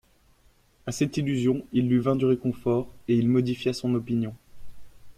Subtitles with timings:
[0.87, 4.33] A cette illusion, il lui vint du réconfort, et il modifia son opinion.